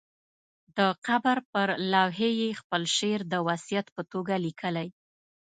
د 0.77 0.79
قبر 1.05 1.37
پر 1.51 1.67
لوحې 1.91 2.29
یې 2.41 2.49
خپل 2.61 2.81
شعر 2.95 3.21
د 3.27 3.33
وصیت 3.47 3.87
په 3.95 4.01
توګه 4.11 4.33
لیکلی. 4.45 4.87